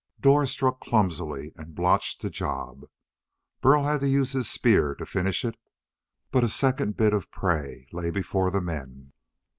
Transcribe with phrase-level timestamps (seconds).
[0.19, 2.85] Dor struck clumsily and botched the job.
[3.61, 5.57] Burl had to use his spear to finish it.
[6.31, 9.13] But a second bit of prey lay before the men.